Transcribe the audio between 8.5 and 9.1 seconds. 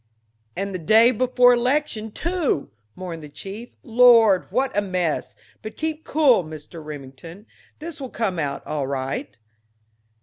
all